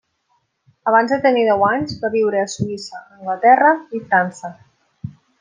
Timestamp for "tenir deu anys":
1.25-1.93